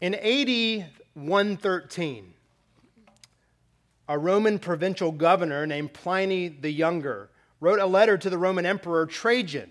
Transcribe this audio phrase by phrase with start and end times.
[0.00, 2.32] In AD 113,
[4.08, 7.28] a Roman provincial governor named Pliny the Younger
[7.60, 9.70] wrote a letter to the Roman Emperor Trajan.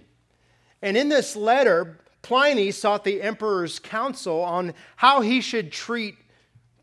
[0.84, 6.16] And in this letter, Pliny sought the emperor's counsel on how he should treat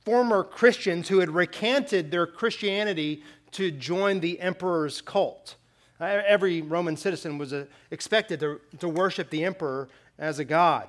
[0.04, 3.22] former Christians who had recanted their Christianity
[3.52, 5.54] to join the emperor's cult.
[6.00, 9.88] Every Roman citizen was uh, expected to, to worship the emperor
[10.18, 10.88] as a god.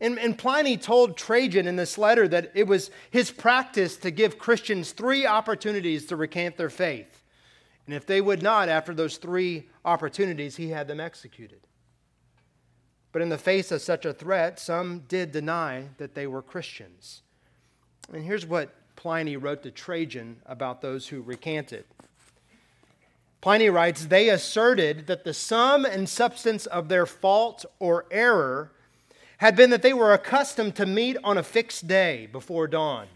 [0.00, 4.38] And, and, Pliny told Trajan in this letter that it was his practice to give
[4.38, 7.22] Christians three opportunities to recant their faith.
[7.86, 11.60] And if they would not, after those three opportunities, he had them executed.
[13.12, 17.22] But in the face of such a threat, some did deny that they were Christians.
[18.12, 21.84] And here's what Pliny wrote to Trajan about those who recanted.
[23.40, 28.72] Pliny writes, They asserted that the sum and substance of their fault or error
[29.40, 33.06] had been that they were accustomed to meet on a fixed day before dawn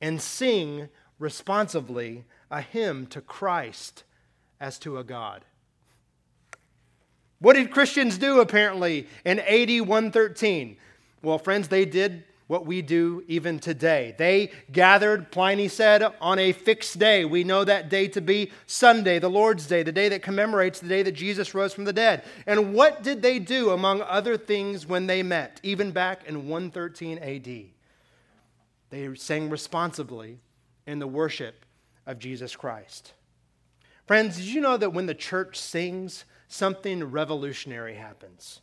[0.00, 4.04] and sing responsively a hymn to Christ
[4.60, 5.44] as to a God.
[7.40, 10.76] What did Christians do apparently in AD 113?
[11.22, 14.14] Well, friends, they did what we do even today.
[14.18, 17.24] They gathered, Pliny said, on a fixed day.
[17.24, 20.88] We know that day to be Sunday, the Lord's Day, the day that commemorates the
[20.88, 22.24] day that Jesus rose from the dead.
[22.46, 27.18] And what did they do, among other things, when they met, even back in 113
[27.18, 27.64] AD?
[28.90, 30.40] They sang responsibly
[30.86, 31.66] in the worship
[32.06, 33.12] of Jesus Christ.
[34.06, 38.62] Friends, did you know that when the church sings, something revolutionary happens?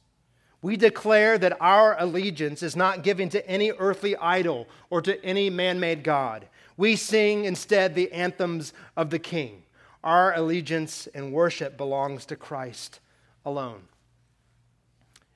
[0.65, 5.51] We declare that our allegiance is not given to any earthly idol or to any
[5.51, 6.47] man made God.
[6.75, 9.61] We sing instead the anthems of the King.
[10.03, 12.99] Our allegiance and worship belongs to Christ
[13.45, 13.83] alone.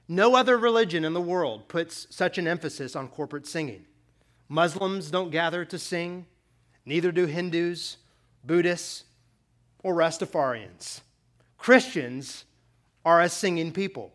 [0.07, 3.85] No other religion in the world puts such an emphasis on corporate singing.
[4.47, 6.25] Muslims don't gather to sing,
[6.87, 7.97] neither do Hindus,
[8.43, 9.03] Buddhists,
[9.83, 11.01] or Rastafarians.
[11.59, 12.45] Christians
[13.05, 14.11] are a singing people.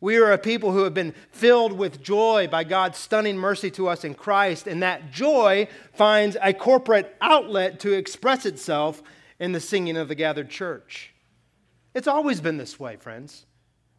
[0.00, 3.88] We are a people who have been filled with joy by God's stunning mercy to
[3.88, 9.02] us in Christ, and that joy finds a corporate outlet to express itself
[9.38, 11.14] in the singing of the gathered church.
[11.94, 13.46] It's always been this way, friends.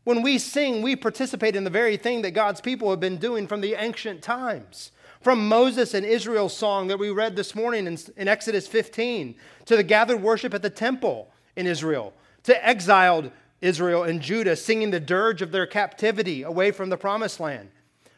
[0.04, 3.48] When we sing, we participate in the very thing that God's people have been doing
[3.48, 4.92] from the ancient times.
[5.22, 9.36] From Moses and Israel's song that we read this morning in, in Exodus 15,
[9.66, 12.14] to the gathered worship at the temple in Israel,
[12.44, 13.32] to exiled
[13.66, 17.70] Israel and Judah singing the dirge of their captivity away from the promised land.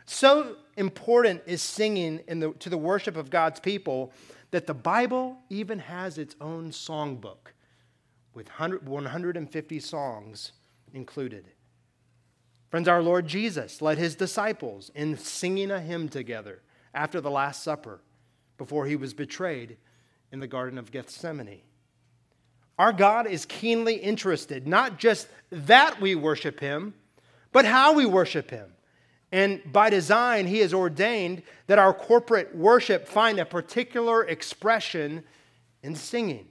[0.06, 4.12] So important is singing the, to the worship of God's people
[4.52, 7.54] that the Bible even has its own songbook
[8.34, 10.52] with 150 songs
[10.94, 11.46] included.
[12.70, 16.62] Friends, our Lord Jesus led his disciples in singing a hymn together
[16.94, 18.02] after the Last Supper
[18.58, 19.78] before he was betrayed
[20.32, 21.62] in the Garden of Gethsemane.
[22.78, 26.94] Our God is keenly interested, not just that we worship Him,
[27.52, 28.72] but how we worship Him.
[29.32, 35.24] And by design, He has ordained that our corporate worship find a particular expression
[35.82, 36.48] in singing.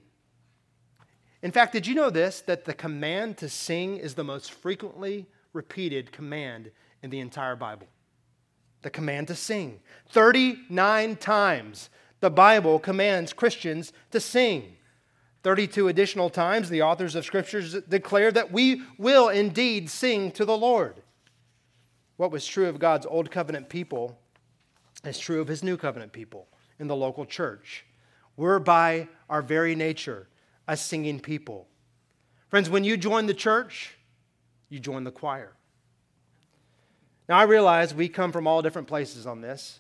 [1.43, 2.41] In fact, did you know this?
[2.41, 6.71] That the command to sing is the most frequently repeated command
[7.03, 7.87] in the entire Bible.
[8.83, 9.81] The command to sing.
[10.11, 14.76] 39 times the Bible commands Christians to sing.
[15.47, 20.59] 32 additional times, the authors of Scriptures declare that we will indeed sing to the
[20.59, 21.01] Lord.
[22.17, 24.19] What was true of God's old covenant people
[25.05, 26.49] is true of his new covenant people
[26.81, 27.87] in the local church.
[28.37, 30.27] We're by our very nature
[30.67, 31.69] a singing people.
[32.49, 33.97] Friends, when you join the church,
[34.69, 35.53] you join the choir.
[37.28, 39.78] Now, I realize we come from all different places on this.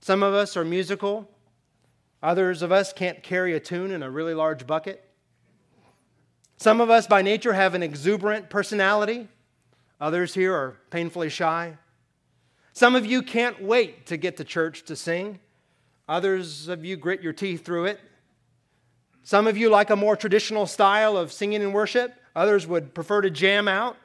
[0.00, 1.28] Some of us are musical,
[2.22, 5.02] Others of us can't carry a tune in a really large bucket.
[6.56, 9.28] Some of us by nature have an exuberant personality.
[10.00, 11.76] Others here are painfully shy.
[12.72, 15.40] Some of you can't wait to get to church to sing.
[16.08, 18.00] Others of you grit your teeth through it.
[19.22, 22.14] Some of you like a more traditional style of singing and worship.
[22.36, 23.96] Others would prefer to jam out.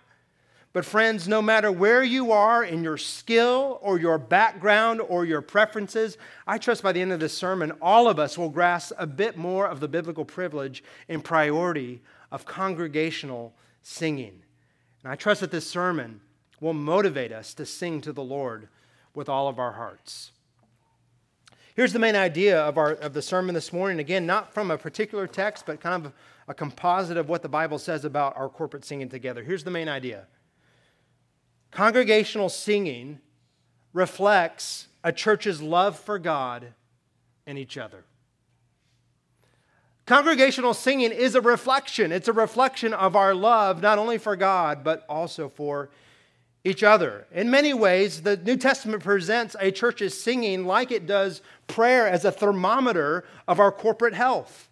[0.74, 5.42] But, friends, no matter where you are in your skill or your background or your
[5.42, 9.06] preferences, I trust by the end of this sermon, all of us will grasp a
[9.06, 12.02] bit more of the biblical privilege and priority
[12.32, 14.44] of congregational singing.
[15.04, 16.22] And I trust that this sermon
[16.62, 18.70] will motivate us to sing to the Lord
[19.14, 20.32] with all of our hearts.
[21.76, 24.00] Here's the main idea of, our, of the sermon this morning.
[24.00, 26.14] Again, not from a particular text, but kind of
[26.48, 29.44] a composite of what the Bible says about our corporate singing together.
[29.44, 30.28] Here's the main idea
[31.72, 33.20] Congregational singing
[33.94, 36.74] reflects a church's love for God
[37.48, 38.04] and each other.
[40.06, 42.12] Congregational singing is a reflection.
[42.12, 45.90] It's a reflection of our love, not only for God, but also for
[46.64, 47.26] each other.
[47.32, 52.26] In many ways, the New Testament presents a church's singing like it does prayer as
[52.26, 54.70] a thermometer of our corporate health.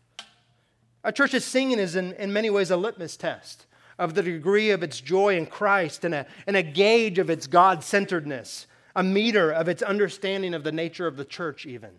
[1.03, 3.65] A church's singing is, in, in many ways, a litmus test
[3.99, 7.45] of the degree of its joy in Christ and a, and a gauge of its
[7.45, 8.65] God centeredness,
[8.95, 11.91] a meter of its understanding of the nature of the church, even.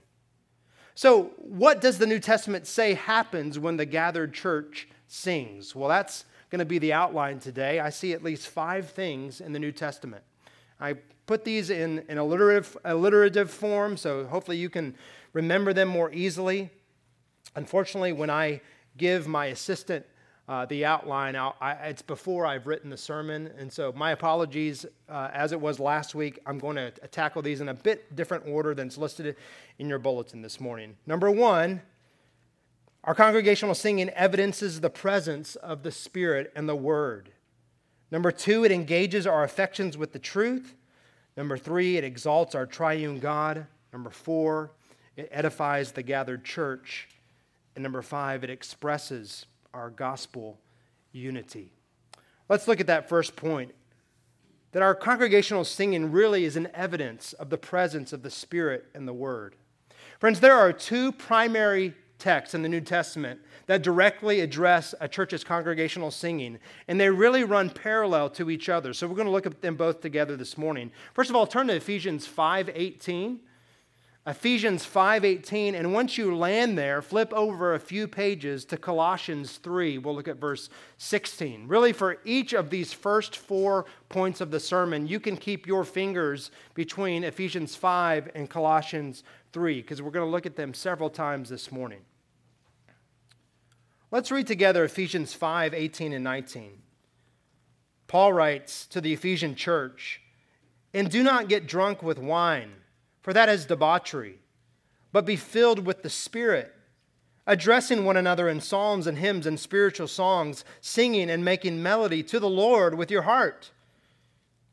[0.94, 5.76] So, what does the New Testament say happens when the gathered church sings?
[5.76, 7.78] Well, that's going to be the outline today.
[7.78, 10.24] I see at least five things in the New Testament.
[10.80, 10.94] I
[11.26, 14.96] put these in, in alliterative, alliterative form, so hopefully you can
[15.32, 16.70] remember them more easily.
[17.54, 18.62] Unfortunately, when I
[18.96, 20.06] give my assistant
[20.50, 21.52] uh, the outline, I,
[21.84, 24.84] it's before I've written the sermon, and so my apologies.
[25.08, 28.48] Uh, as it was last week, I'm going to tackle these in a bit different
[28.48, 29.36] order than it's listed
[29.78, 30.96] in your bulletin this morning.
[31.06, 31.82] Number one,
[33.04, 37.30] our congregational singing evidences the presence of the Spirit and the Word.
[38.10, 40.74] Number two, it engages our affections with the truth.
[41.36, 43.68] Number three, it exalts our triune God.
[43.92, 44.72] Number four,
[45.16, 47.06] it edifies the gathered church.
[47.76, 50.58] And number five, it expresses our gospel
[51.12, 51.72] unity.
[52.48, 53.72] Let's look at that first point
[54.72, 59.06] that our congregational singing really is an evidence of the presence of the Spirit and
[59.06, 59.56] the Word.
[60.18, 65.42] Friends, there are two primary texts in the New Testament that directly address a church's
[65.42, 68.92] congregational singing, and they really run parallel to each other.
[68.92, 70.92] So we're going to look at them both together this morning.
[71.14, 73.38] First of all, turn to Ephesians 5:18.
[74.30, 79.98] Ephesians 5:18 and once you land there flip over a few pages to Colossians 3
[79.98, 84.60] we'll look at verse 16 really for each of these first 4 points of the
[84.60, 90.24] sermon you can keep your fingers between Ephesians 5 and Colossians 3 because we're going
[90.24, 92.02] to look at them several times this morning.
[94.12, 96.82] Let's read together Ephesians 5:18 and 19.
[98.06, 100.20] Paul writes to the Ephesian church,
[100.94, 102.79] And do not get drunk with wine,
[103.30, 104.40] for that is debauchery,
[105.12, 106.74] but be filled with the Spirit,
[107.46, 112.40] addressing one another in psalms and hymns and spiritual songs, singing and making melody to
[112.40, 113.70] the Lord with your heart,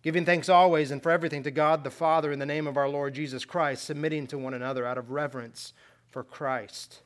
[0.02, 2.90] giving thanks always and for everything to God the Father in the name of our
[2.90, 5.74] Lord Jesus Christ, submitting to one another out of reverence
[6.10, 7.04] for Christ.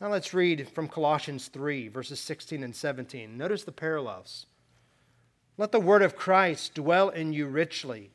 [0.00, 3.36] Now let's read from Colossians 3, verses 16 and 17.
[3.36, 4.46] Notice the parallels.
[5.58, 8.12] Let the word of Christ dwell in you richly,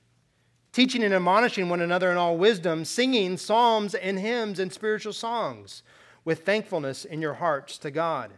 [0.76, 5.84] teaching and admonishing one another in all wisdom, singing psalms and hymns and spiritual songs
[6.26, 8.34] with thankfulness in your hearts to God.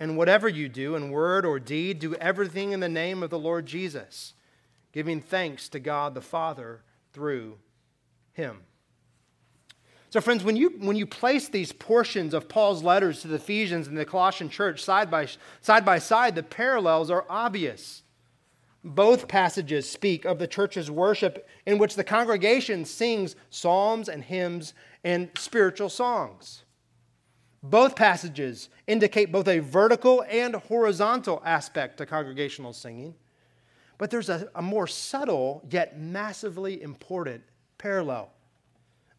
[0.00, 3.38] And whatever you do in word or deed, do everything in the name of the
[3.38, 4.32] Lord Jesus,
[4.90, 6.80] giving thanks to God the Father
[7.12, 7.58] through
[8.32, 8.60] him.
[10.08, 13.86] So, friends, when you, when you place these portions of Paul's letters to the Ephesians
[13.86, 15.28] and the Colossian church side by,
[15.60, 18.02] side by side, the parallels are obvious.
[18.86, 24.74] Both passages speak of the church's worship in which the congregation sings psalms and hymns
[25.02, 26.62] and spiritual songs.
[27.64, 33.16] Both passages indicate both a vertical and horizontal aspect to congregational singing,
[33.98, 37.42] but there's a, a more subtle yet massively important
[37.78, 38.30] parallel.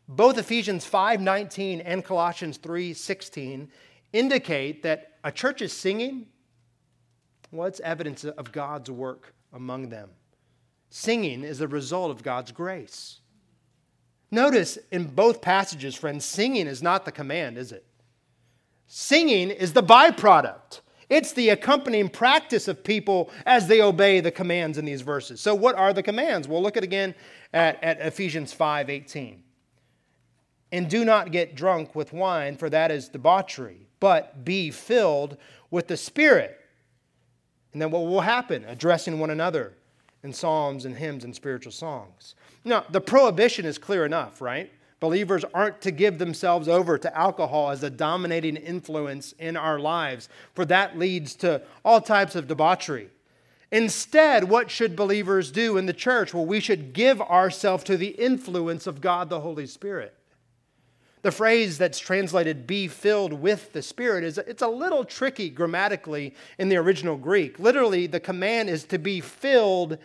[0.08, 3.68] Both Ephesians 5:19 and Colossians 3:16
[4.14, 6.28] indicate that a church is singing.
[7.52, 10.10] Well, it's evidence of God's work among them.
[10.90, 13.20] Singing is the result of God's grace.
[14.32, 17.86] Notice in both passages, friends, singing is not the command, is it?
[18.88, 20.82] Singing is the byproduct.
[21.10, 25.40] It's the accompanying practice of people as they obey the commands in these verses.
[25.40, 26.48] So, what are the commands?
[26.48, 27.16] We'll look at again
[27.54, 29.44] at, at Ephesians 5 18.
[30.74, 35.38] And do not get drunk with wine, for that is debauchery, but be filled
[35.72, 36.60] with the Spirit.
[37.78, 38.66] And then what will happen?
[38.66, 39.72] Addressing one another
[40.24, 42.34] in psalms and hymns and spiritual songs.
[42.66, 44.72] Now, the prohibition is clear enough, right?
[45.00, 50.28] Believers aren't to give themselves over to alcohol as a dominating influence in our lives,
[50.56, 53.12] for that leads to all types of debauchery.
[53.72, 56.34] Instead, what should believers do in the church?
[56.34, 60.16] Well, we should give ourselves to the influence of God the Holy Spirit.
[61.24, 66.36] The phrase that's translated be filled with the Spirit is it's a little tricky grammatically
[66.58, 67.60] in the original Greek.
[67.60, 69.98] Literally, the command is to be filled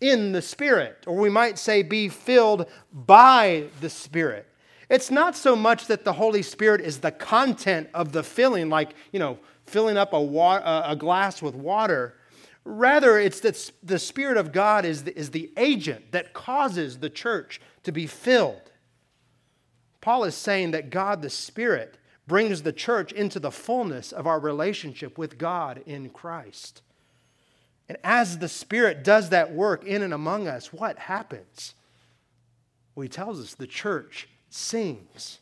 [0.00, 4.46] in the Spirit, or we might say be filled by the Spirit.
[4.88, 8.94] It's not so much that the Holy Spirit is the content of the filling, like,
[9.12, 12.14] you know, filling up a, wa- a glass with water.
[12.64, 17.10] Rather, it's that the Spirit of God is the, is the agent that causes the
[17.10, 18.67] church to be filled.
[20.08, 24.40] Paul is saying that God the Spirit brings the church into the fullness of our
[24.40, 26.80] relationship with God in Christ.
[27.90, 31.74] And as the Spirit does that work in and among us, what happens?
[32.94, 35.40] Well, he tells us the church sings.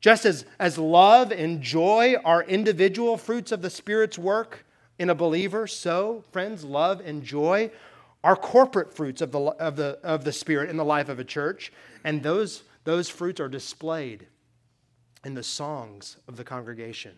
[0.00, 4.64] Just as, as love and joy are individual fruits of the Spirit's work
[4.98, 7.70] in a believer, so, friends, love and joy
[8.24, 11.24] are corporate fruits of the, of the, of the Spirit in the life of a
[11.24, 11.70] church.
[12.04, 14.28] And those, those fruits are displayed
[15.24, 17.12] in the songs of the congregation.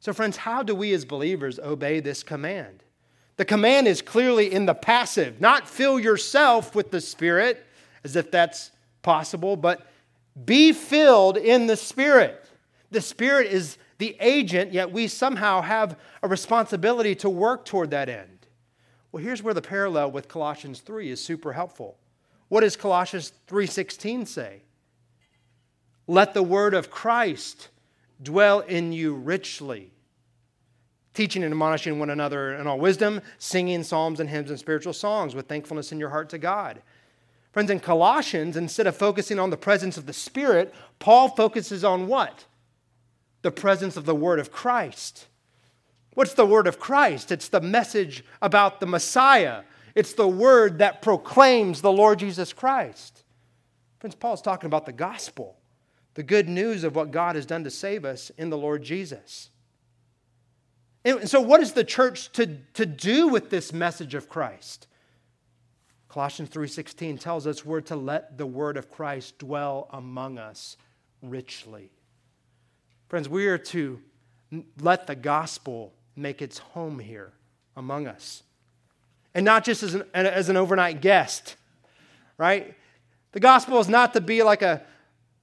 [0.00, 2.82] So, friends, how do we as believers obey this command?
[3.36, 7.62] The command is clearly in the passive, not fill yourself with the Spirit,
[8.02, 8.70] as if that's
[9.02, 9.86] possible, but
[10.46, 12.42] be filled in the Spirit.
[12.90, 18.08] The Spirit is the agent, yet we somehow have a responsibility to work toward that
[18.08, 18.46] end.
[19.12, 21.99] Well, here's where the parallel with Colossians 3 is super helpful.
[22.50, 24.62] What does Colossians 3:16 say?
[26.08, 27.68] Let the word of Christ
[28.20, 29.92] dwell in you richly,
[31.14, 35.34] teaching and admonishing one another in all wisdom, singing psalms and hymns and spiritual songs
[35.34, 36.82] with thankfulness in your heart to God.
[37.52, 42.08] Friends, in Colossians, instead of focusing on the presence of the Spirit, Paul focuses on
[42.08, 42.46] what?
[43.42, 45.28] The presence of the Word of Christ.
[46.14, 47.30] What's the Word of Christ?
[47.30, 49.62] It's the message about the Messiah,
[49.94, 53.24] it's the Word that proclaims the Lord Jesus Christ.
[53.98, 55.56] Friends, Paul's talking about the gospel
[56.14, 59.50] the good news of what God has done to save us in the Lord Jesus.
[61.04, 64.86] And so, what is the church to, to do with this message of Christ?
[66.08, 70.76] Colossians 3:16 tells us we're to let the word of Christ dwell among us
[71.22, 71.90] richly.
[73.08, 74.02] Friends, we are to
[74.80, 77.32] let the gospel make its home here
[77.76, 78.42] among us.
[79.34, 81.56] And not just as an, as an overnight guest,
[82.36, 82.74] right?
[83.32, 84.82] The gospel is not to be like a,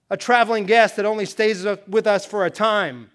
[0.10, 3.10] a traveling guest that only stays with us for a time.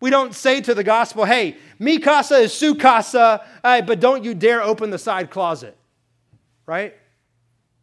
[0.00, 4.34] We don't say to the gospel, hey, mi casa is su casa, but don't you
[4.34, 5.76] dare open the side closet,
[6.66, 6.94] right?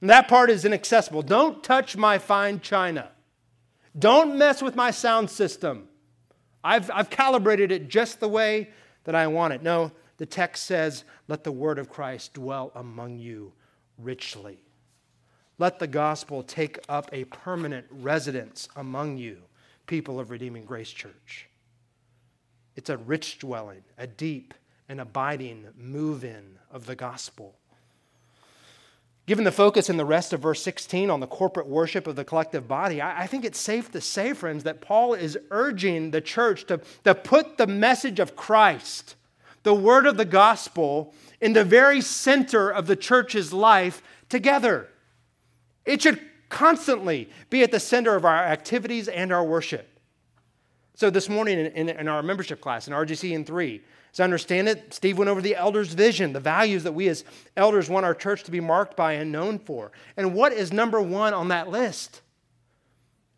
[0.02, 1.24] And that part is inaccessible.
[1.24, 3.10] Don't touch my fine china.
[3.98, 5.88] Don't mess with my sound system.
[6.64, 8.70] I've, I've calibrated it just the way
[9.06, 9.64] that I want it.
[9.64, 13.54] No, the text says, let the word of Christ dwell among you
[13.98, 14.60] richly.
[15.60, 19.38] Let the gospel take up a permanent residence among you,
[19.86, 21.48] people of Redeeming Grace Church.
[22.76, 24.54] It's a rich dwelling, a deep
[24.88, 27.56] and abiding move in of the gospel.
[29.28, 32.24] Given the focus in the rest of verse 16 on the corporate worship of the
[32.24, 36.66] collective body, I, think it's safe to say, friends, that Paul is urging the church
[36.68, 39.17] to, to put the message of Christ,
[39.68, 44.88] the word of the gospel, in the very center of the church's life together.
[45.84, 50.00] It should constantly be at the center of our activities and our worship.
[50.96, 53.82] So, this morning in, in, our membership class in RGC in 3,
[54.14, 57.26] as I understand it, Steve went over the elders' vision, the values that we as
[57.58, 59.92] elders want our church to be marked by and known for.
[60.16, 62.22] And what is number one on that list?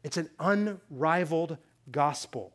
[0.03, 1.57] It's an unrivaled
[1.89, 2.53] gospel.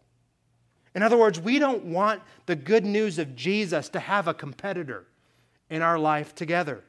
[0.95, 5.07] In other words, we don't want the good news of Jesus to have a competitor
[5.69, 6.85] in our life together.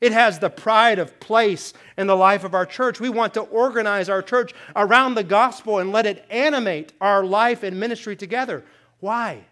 [0.00, 3.00] It has the pride of place in the life of our church.
[3.00, 7.62] We want to organize our church around the gospel and let it animate our life
[7.62, 8.64] and ministry together.
[9.00, 9.44] Why?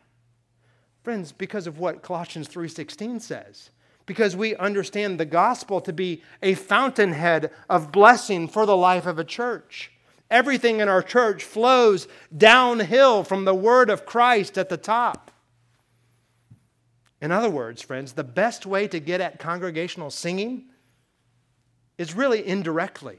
[1.03, 3.71] Friends, because of what Colossians 3:16 says.
[4.07, 9.19] Because we understand the gospel to be a fountainhead of blessing for the life of
[9.19, 9.93] a church.
[10.31, 12.07] Everything in our church flows
[12.37, 15.31] downhill from the word of Christ at the top.
[17.21, 20.67] In other words, friends, the best way to get at congregational singing
[21.97, 23.19] is really indirectly.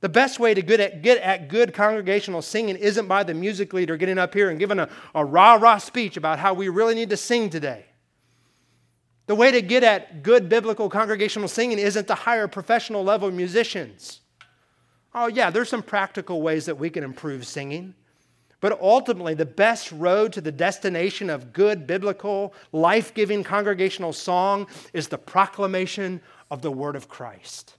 [0.00, 4.18] The best way to get at, good congregational singing isn't by the music leader getting
[4.18, 7.16] up here and giving a, a rah rah speech about how we really need to
[7.16, 7.86] sing today.
[9.26, 14.21] The way to get at good biblical congregational singing isn't to hire professional level musicians.
[15.14, 17.94] Oh, yeah, there's some practical ways that we can improve singing.
[18.60, 24.68] But ultimately, the best road to the destination of good, biblical, life giving congregational song
[24.92, 27.76] is the proclamation of the Word of Christ.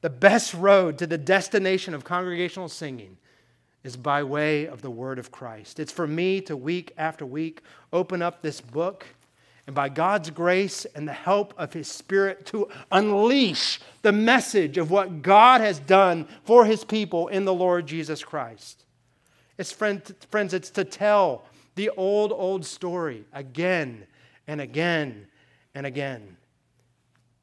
[0.00, 3.16] The best road to the destination of congregational singing
[3.82, 5.80] is by way of the Word of Christ.
[5.80, 9.06] It's for me to week after week open up this book
[9.66, 14.90] and by God's grace and the help of His Spirit to unleash the message of
[14.90, 18.84] what God has done for His people in the Lord Jesus Christ.
[19.56, 21.44] It's, friend, friends, it's to tell
[21.76, 24.06] The old, old story again
[24.46, 25.26] and again
[25.74, 26.36] and again.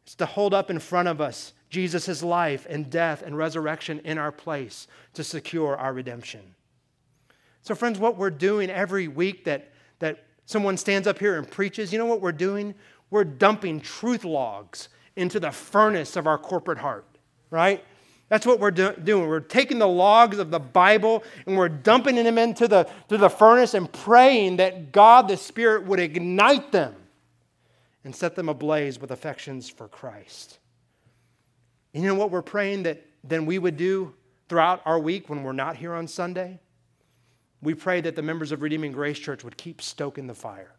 [0.06, 4.18] It's to hold up in front of us Jesus' life and death and resurrection in
[4.18, 6.42] our place to secure our redemption.
[7.63, 11.91] So, friends, what we're doing every week that, that someone stands up here and preaches,
[11.91, 12.75] you know what we're doing?
[13.10, 17.05] We're dumping truth logs into the furnace of our corporate heart,
[17.50, 17.84] right?
[18.29, 19.27] That's what we're do- doing.
[19.27, 23.29] We're taking the logs of the Bible and we're dumping them into the, to the
[23.29, 26.96] furnace and praying that God the Spirit would ignite them
[28.03, 30.60] and set them ablaze with affections for Christ.
[31.93, 34.13] You know what we're praying that then we would do
[34.48, 36.60] throughout our week when we're not here on Sunday?
[37.62, 40.74] We pray that the members of Redeeming Grace Church would keep stoking the fire.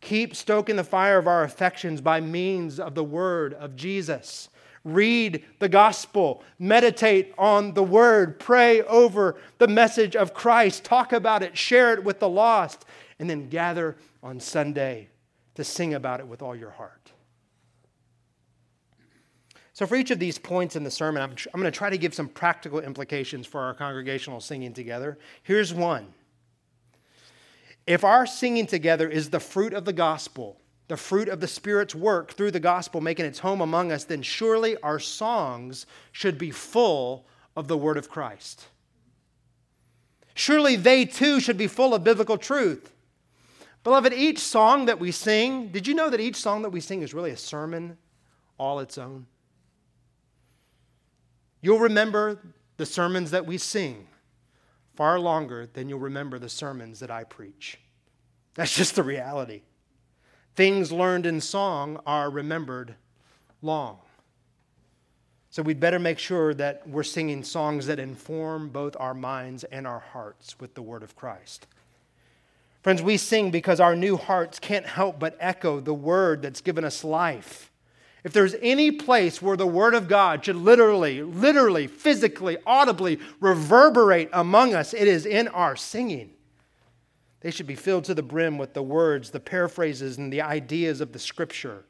[0.00, 4.48] Keep stoking the fire of our affections by means of the word of Jesus.
[4.84, 11.42] Read the gospel, meditate on the word, pray over the message of Christ, talk about
[11.42, 12.84] it, share it with the lost,
[13.18, 15.08] and then gather on Sunday
[15.54, 17.13] to sing about it with all your heart.
[19.74, 21.98] So, for each of these points in the sermon, I'm, I'm going to try to
[21.98, 25.18] give some practical implications for our congregational singing together.
[25.42, 26.14] Here's one
[27.84, 31.92] If our singing together is the fruit of the gospel, the fruit of the Spirit's
[31.92, 36.52] work through the gospel making its home among us, then surely our songs should be
[36.52, 37.26] full
[37.56, 38.68] of the word of Christ.
[40.34, 42.92] Surely they too should be full of biblical truth.
[43.82, 47.02] Beloved, each song that we sing, did you know that each song that we sing
[47.02, 47.98] is really a sermon
[48.56, 49.26] all its own?
[51.64, 52.40] You'll remember
[52.76, 54.06] the sermons that we sing
[54.96, 57.78] far longer than you'll remember the sermons that I preach.
[58.52, 59.62] That's just the reality.
[60.56, 62.96] Things learned in song are remembered
[63.62, 63.96] long.
[65.48, 69.86] So we'd better make sure that we're singing songs that inform both our minds and
[69.86, 71.66] our hearts with the Word of Christ.
[72.82, 76.84] Friends, we sing because our new hearts can't help but echo the Word that's given
[76.84, 77.70] us life.
[78.24, 84.30] If there's any place where the Word of God should literally, literally, physically, audibly reverberate
[84.32, 86.30] among us, it is in our singing.
[87.40, 91.02] They should be filled to the brim with the words, the paraphrases, and the ideas
[91.02, 91.84] of the Scripture,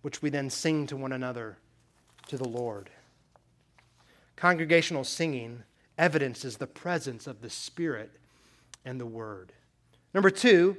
[0.00, 1.58] which we then sing to one another
[2.28, 2.88] to the Lord.
[4.36, 5.62] Congregational singing
[5.98, 8.10] evidences the presence of the Spirit
[8.86, 9.52] and the Word.
[10.14, 10.78] Number two,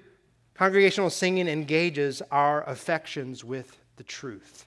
[0.56, 4.67] congregational singing engages our affections with the truth.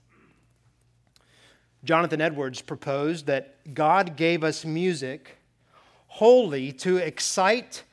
[1.85, 5.39] Jonathan Edwards proposed that God gave us music
[6.07, 7.85] wholly to excite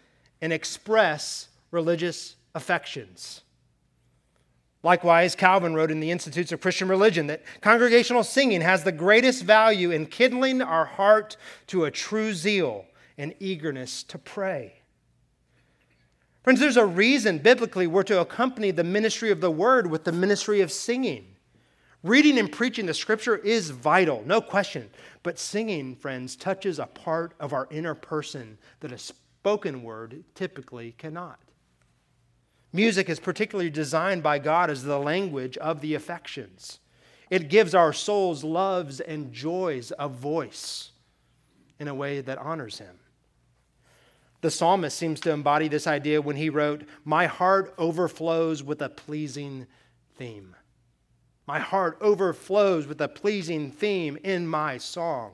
[0.42, 3.42] and express religious affections.
[4.84, 9.44] Likewise, Calvin wrote in the Institutes of Christian Religion that congregational singing has the greatest
[9.44, 12.86] value in kindling our heart to a true zeal
[13.18, 14.74] and eagerness to pray.
[16.44, 20.12] Friends, there's a reason biblically we're to accompany the ministry of the word with the
[20.12, 21.37] ministry of singing.
[22.04, 24.90] Reading and preaching the scripture is vital, no question.
[25.24, 30.94] But singing, friends, touches a part of our inner person that a spoken word typically
[30.98, 31.40] cannot.
[32.72, 36.80] Music is particularly designed by God as the language of the affections.
[37.30, 40.92] It gives our souls loves and joys a voice
[41.80, 43.00] in a way that honors Him.
[44.42, 48.90] The psalmist seems to embody this idea when he wrote, My heart overflows with a
[48.90, 49.66] pleasing
[50.16, 50.56] theme.
[51.48, 55.32] My heart overflows with a pleasing theme in my song.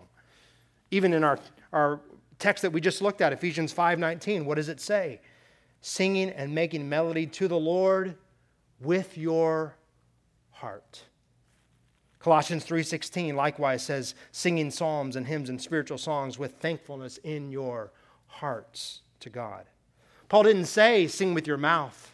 [0.91, 1.39] Even in our,
[1.73, 2.01] our
[2.37, 5.21] text that we just looked at, Ephesians 5:19, what does it say?
[5.81, 8.15] Singing and making melody to the Lord
[8.79, 9.75] with your
[10.51, 11.03] heart.
[12.19, 17.91] Colossians 3:16 likewise says singing psalms and hymns and spiritual songs with thankfulness in your
[18.27, 19.65] hearts to God.
[20.29, 22.12] Paul didn't say sing with your mouth.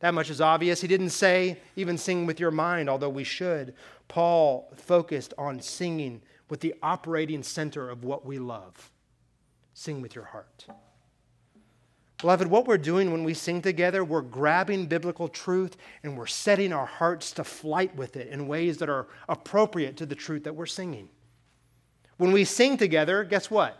[0.00, 0.80] That much is obvious.
[0.80, 3.74] He didn't say even sing with your mind, although we should.
[4.06, 8.90] Paul focused on singing with the operating center of what we love.
[9.74, 10.66] Sing with your heart.
[12.18, 16.72] Beloved, what we're doing when we sing together, we're grabbing biblical truth and we're setting
[16.72, 20.56] our hearts to flight with it in ways that are appropriate to the truth that
[20.56, 21.08] we're singing.
[22.16, 23.78] When we sing together, guess what?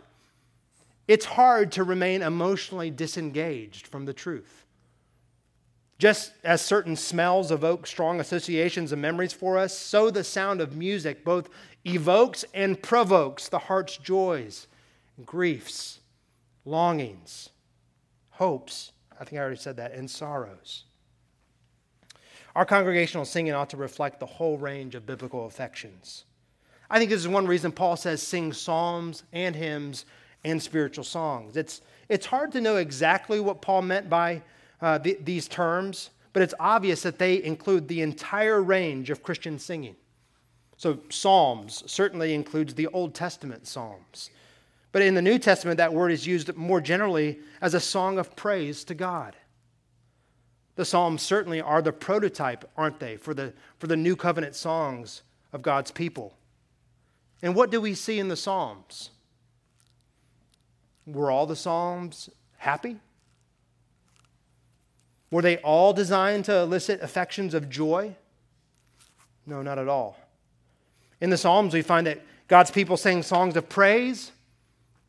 [1.05, 4.65] It's hard to remain emotionally disengaged from the truth.
[5.99, 10.77] Just as certain smells evoke strong associations and memories for us, so the sound of
[10.77, 11.49] music both
[11.85, 14.67] evokes and provokes the heart's joys,
[15.25, 15.99] griefs,
[16.63, 17.49] longings,
[18.31, 18.93] hopes.
[19.19, 20.85] I think I already said that, and sorrows.
[22.55, 26.23] Our congregational singing ought to reflect the whole range of biblical affections.
[26.89, 30.05] I think this is one reason Paul says sing psalms and hymns
[30.45, 31.57] and spiritual songs.
[31.57, 34.41] It's, it's hard to know exactly what Paul meant by
[34.81, 39.59] uh, th- these terms, but it's obvious that they include the entire range of Christian
[39.59, 39.95] singing.
[40.77, 44.29] So, Psalms certainly includes the Old Testament Psalms.
[44.91, 48.35] But in the New Testament, that word is used more generally as a song of
[48.35, 49.35] praise to God.
[50.75, 55.21] The Psalms certainly are the prototype, aren't they, for the, for the new covenant songs
[55.51, 56.37] of God's people.
[57.41, 59.11] And what do we see in the Psalms?
[61.05, 62.97] Were all the Psalms happy?
[65.31, 68.15] Were they all designed to elicit affections of joy?
[69.45, 70.17] No, not at all.
[71.21, 74.31] In the Psalms, we find that God's people sang songs of praise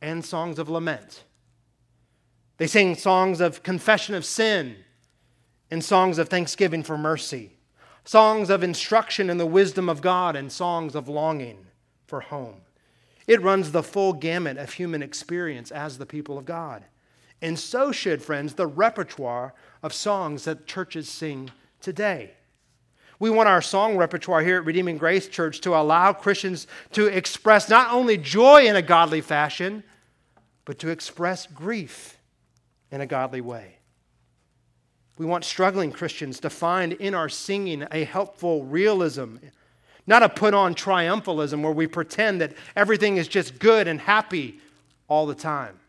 [0.02, 1.24] and songs of lament.
[2.58, 4.76] They sang songs of confession of sin
[5.70, 7.56] and songs of thanksgiving for mercy,
[8.04, 11.66] songs of instruction in the wisdom of God, and songs of longing
[12.06, 12.62] for home.
[13.26, 16.84] It runs the full gamut of human experience as the people of God.
[17.40, 22.32] And so should, friends, the repertoire of songs that churches sing today.
[23.18, 27.68] We want our song repertoire here at Redeeming Grace Church to allow Christians to express
[27.68, 29.84] not only joy in a godly fashion,
[30.64, 32.16] but to express grief
[32.90, 33.76] in a godly way.
[35.18, 39.36] We want struggling Christians to find in our singing a helpful realism,
[40.06, 44.60] not a put on triumphalism where we pretend that everything is just good and happy
[45.08, 45.79] all the time.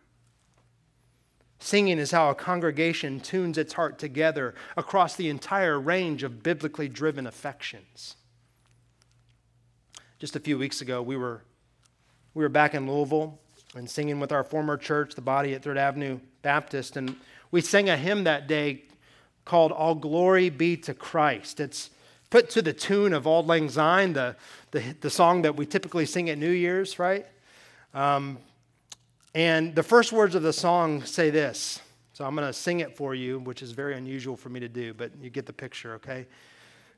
[1.63, 6.89] Singing is how a congregation tunes its heart together across the entire range of biblically
[6.89, 8.15] driven affections.
[10.17, 11.43] Just a few weeks ago, we were,
[12.33, 13.39] we were back in Louisville
[13.75, 17.15] and singing with our former church, the body at Third Avenue Baptist, and
[17.51, 18.83] we sang a hymn that day
[19.45, 21.59] called All Glory Be to Christ.
[21.59, 21.91] It's
[22.31, 24.35] put to the tune of Auld Lang Syne, the,
[24.71, 27.27] the, the song that we typically sing at New Year's, right?
[27.93, 28.39] Um,
[29.33, 31.79] and the first words of the song say this.
[32.13, 34.69] So I'm going to sing it for you, which is very unusual for me to
[34.69, 36.27] do, but you get the picture, okay?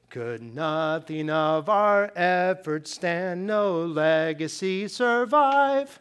[0.10, 6.00] Could nothing of our efforts stand, no legacy survive,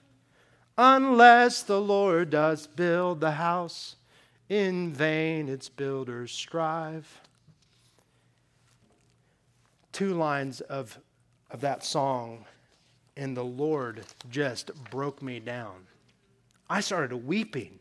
[0.77, 3.97] unless the Lord does build the house,
[4.49, 7.23] in vain its builders strive.
[9.93, 10.99] Two lines of,
[11.51, 12.45] of that song,
[13.17, 15.87] and the Lord just broke me down.
[16.73, 17.81] I started weeping.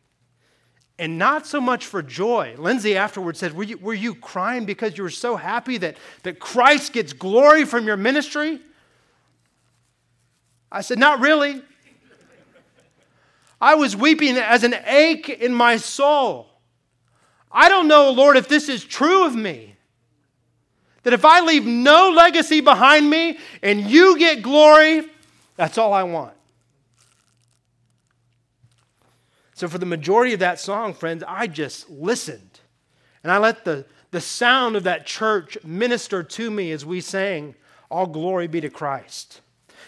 [0.99, 2.55] And not so much for joy.
[2.57, 6.39] Lindsay afterwards said, were you, were you crying because you were so happy that, that
[6.39, 8.59] Christ gets glory from your ministry?
[10.69, 11.61] I said, Not really.
[13.61, 16.49] I was weeping as an ache in my soul.
[17.49, 19.75] I don't know, Lord, if this is true of me.
[21.03, 25.03] That if I leave no legacy behind me and you get glory,
[25.55, 26.33] that's all I want.
[29.61, 32.61] So, for the majority of that song, friends, I just listened.
[33.21, 37.53] And I let the, the sound of that church minister to me as we sang,
[37.91, 39.41] All glory be to Christ.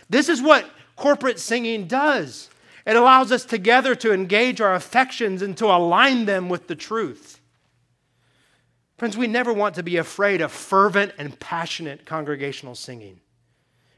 [0.07, 2.51] This is what corporate singing does
[2.85, 7.41] it allows us together to engage our affections and to align them with the truth.
[8.99, 13.21] Friends, we never want to be afraid of fervent and passionate congregational singing.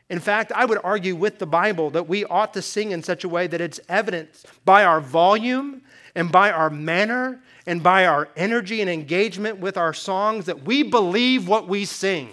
[0.10, 3.24] In fact, I would argue with the Bible that we ought to sing in such
[3.24, 5.82] a way that it's evident by our volume
[6.14, 10.84] and by our manner and by our energy and engagement with our songs that we
[10.84, 12.30] believe what we sing.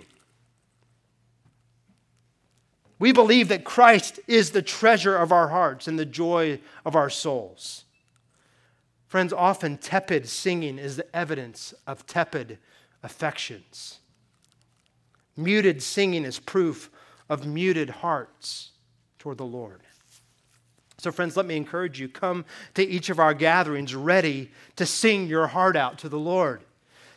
[2.99, 7.11] We believe that Christ is the treasure of our hearts and the joy of our
[7.11, 7.85] souls.
[9.09, 12.59] Friends, often tepid singing is the evidence of tepid
[13.03, 13.99] affections.
[15.37, 16.91] Muted singing is proof
[17.33, 18.73] of muted hearts
[19.18, 19.81] toward the Lord.
[20.99, 25.29] So, friends, let me encourage you come to each of our gatherings ready to sing
[25.29, 26.62] your heart out to the Lord.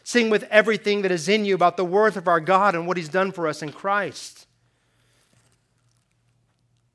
[0.06, 2.96] Sing with everything that is in you about the worth of our God and what
[2.96, 4.48] He's done for us in Christ.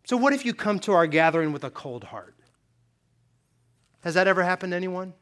[0.04, 2.35] So, what if you come to our gathering with a cold heart?
[4.02, 5.12] Has that ever happened to anyone?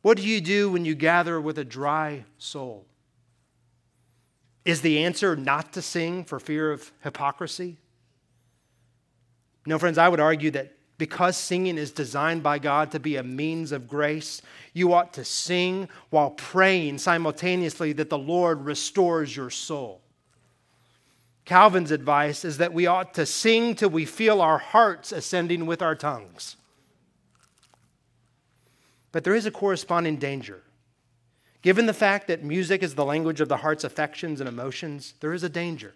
[0.00, 2.86] What do you do when you gather with a dry soul?
[4.64, 7.78] Is the answer not to sing for fear of hypocrisy?
[9.66, 13.24] No, friends, I would argue that because singing is designed by God to be a
[13.24, 14.40] means of grace,
[14.72, 20.00] you ought to sing while praying simultaneously that the Lord restores your soul.
[21.44, 25.82] Calvin's advice is that we ought to sing till we feel our hearts ascending with
[25.82, 26.56] our tongues.
[29.10, 30.62] But there is a corresponding danger.
[31.62, 35.32] Given the fact that music is the language of the heart's affections and emotions, there
[35.32, 35.94] is a danger.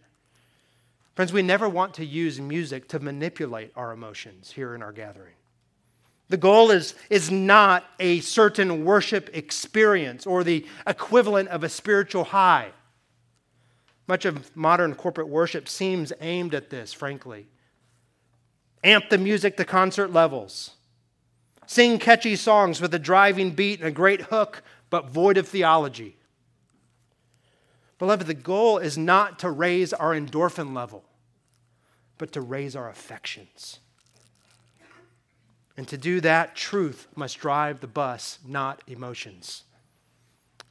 [1.16, 5.35] Friends, we never want to use music to manipulate our emotions here in our gathering.
[6.29, 12.24] The goal is, is not a certain worship experience or the equivalent of a spiritual
[12.24, 12.70] high.
[14.07, 17.46] Much of modern corporate worship seems aimed at this, frankly.
[18.85, 20.72] Amp the music to concert levels.
[21.66, 26.16] Sing catchy songs with a driving beat and a great hook, but void of theology.
[27.99, 31.05] Beloved, the goal is not to raise our endorphin level,
[32.18, 33.81] but to raise our affections.
[35.77, 39.64] And to do that, truth must drive the bus, not emotions.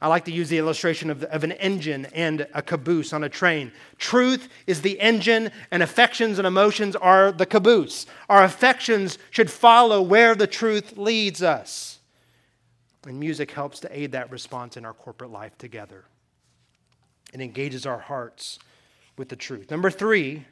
[0.00, 3.30] I like to use the illustration of, of, an engine and a caboose on a
[3.30, 3.72] train.
[3.96, 8.04] Truth is the engine, and affections and emotions are the caboose.
[8.28, 11.95] Our affections should follow where the truth leads us.
[13.06, 16.04] And music helps to aid that response in our corporate life together.
[17.32, 18.58] It engages our hearts
[19.16, 19.70] with the truth.
[19.70, 20.44] Number three,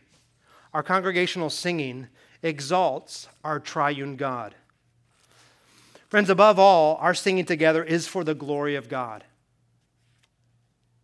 [0.72, 2.08] our congregational singing
[2.42, 4.54] exalts our triune God.
[6.08, 9.24] Friends, above all, our singing together is for the glory of God.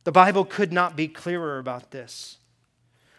[0.04, 2.38] The Bible could not be clearer about this.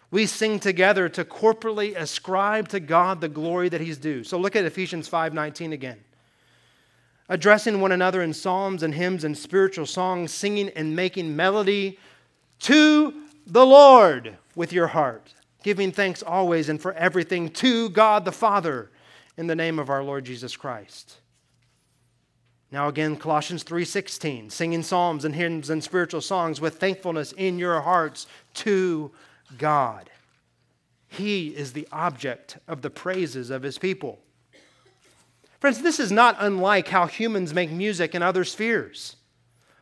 [0.09, 4.23] We sing together to corporately ascribe to God the glory that He's due.
[4.23, 6.03] So look at Ephesians 5:19 again.
[7.31, 11.97] Addressing one another in psalms and hymns and spiritual songs, singing and making melody
[12.59, 18.33] to the Lord with your heart, giving thanks always and for everything to God the
[18.33, 18.91] Father
[19.37, 21.19] in the name of our Lord Jesus Christ.
[22.69, 27.79] Now again Colossians 3:16 singing psalms and hymns and spiritual songs with thankfulness in your
[27.79, 29.09] hearts to
[29.57, 30.09] God.
[31.07, 34.19] He is the object of the praises of his people.
[35.61, 39.15] Friends, this is not unlike how humans make music in other spheres.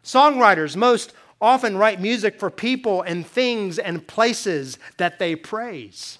[0.03, 6.19] Songwriters most often write music for people and things and places that they praise.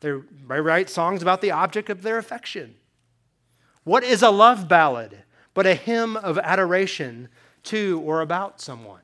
[0.00, 2.74] They write songs about the object of their affection.
[3.84, 5.22] What is a love ballad
[5.54, 7.28] but a hymn of adoration
[7.64, 9.00] to or about someone?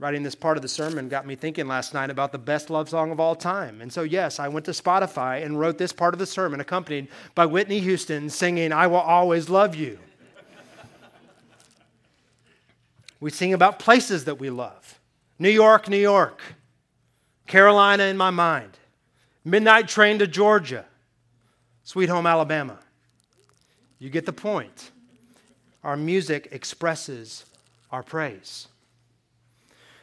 [0.00, 2.88] Writing this part of the sermon got me thinking last night about the best love
[2.88, 3.80] song of all time.
[3.80, 7.08] And so, yes, I went to Spotify and wrote this part of the sermon, accompanied
[7.34, 9.98] by Whitney Houston singing, I Will Always Love You.
[13.20, 15.00] we sing about places that we love
[15.36, 16.40] New York, New York,
[17.48, 18.78] Carolina in my mind,
[19.44, 20.84] Midnight Train to Georgia,
[21.82, 22.78] Sweet Home Alabama.
[23.98, 24.92] You get the point.
[25.82, 27.44] Our music expresses
[27.90, 28.67] our praise.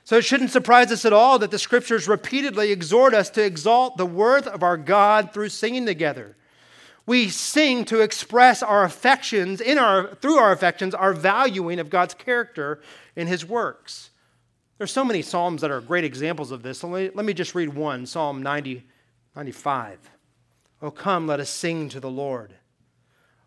[0.06, 3.98] So it shouldn't surprise us at all that the scriptures repeatedly exhort us to exalt
[3.98, 6.38] the worth of our God through singing together.
[7.08, 12.14] We sing to express our affections in our through our affections our valuing of God's
[12.14, 12.82] character
[13.16, 14.12] in his works.
[14.78, 16.84] There's so many psalms that are great examples of this.
[16.84, 18.84] Let me, let me just read one, Psalm 90,
[19.36, 20.12] 95.
[20.82, 22.54] Oh come, let us sing to the Lord.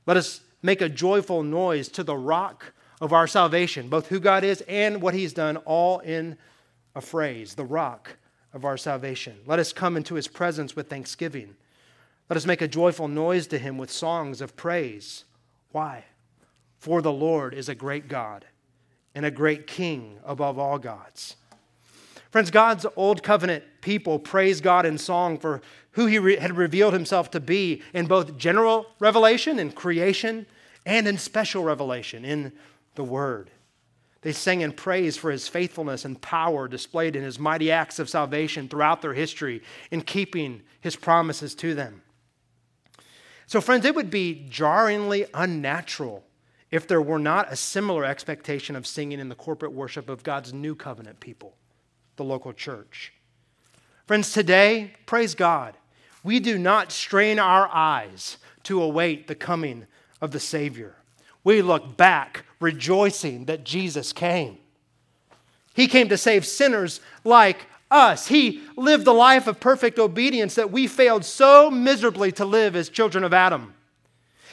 [0.07, 4.45] Let us make a joyful noise to the rock of our salvation, both who God
[4.45, 6.37] is and what He's done, all in
[6.95, 8.17] a phrase, the rock
[8.53, 9.37] of our salvation.
[9.47, 11.55] Let us come into His presence with thanksgiving.
[12.29, 15.25] Let us make a joyful noise to Him with songs of praise.
[15.73, 16.05] Why?
[16.79, 18.45] For the Lord is a great God
[19.15, 21.37] and a great King above all gods.
[22.31, 26.93] Friends, God's old covenant people praise God in song for who he re- had revealed
[26.93, 30.47] himself to be in both general revelation and creation
[30.85, 32.53] and in special revelation in
[32.99, 33.51] the Word.
[34.21, 38.11] They sang in praise for his faithfulness and power displayed in his mighty acts of
[38.11, 42.03] salvation throughout their history in keeping his promises to them.
[43.47, 46.25] So, friends, it would be jarringly unnatural
[46.71, 50.53] if there were not a similar expectation of singing in the corporate worship of God's
[50.53, 51.55] new covenant people
[52.17, 53.13] the local church.
[54.07, 55.77] Friends, today, praise God,
[56.25, 59.87] we do not strain our eyes to await the coming
[60.21, 60.98] of the Savior.
[61.49, 64.59] We look back rejoicing that Jesus came.
[65.73, 68.27] He came to save sinners like us.
[68.27, 72.91] He lived the life of perfect obedience that we failed so miserably to live as
[72.91, 73.73] children of Adam.